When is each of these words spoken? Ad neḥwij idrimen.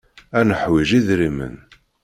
Ad 0.39 0.43
neḥwij 0.47 0.87
idrimen. 0.99 1.55